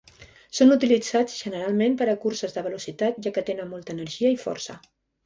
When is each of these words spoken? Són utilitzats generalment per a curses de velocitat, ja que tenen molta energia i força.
Són 0.59 0.75
utilitzats 0.75 1.35
generalment 1.41 1.97
per 1.99 2.07
a 2.13 2.15
curses 2.23 2.55
de 2.55 2.63
velocitat, 2.69 3.21
ja 3.27 3.33
que 3.37 3.45
tenen 3.51 3.71
molta 3.75 3.95
energia 3.97 4.33
i 4.39 4.41
força. 4.47 4.79